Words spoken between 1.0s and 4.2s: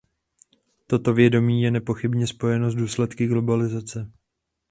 vědomí je nepochybně spojeno s důsledky globalizace.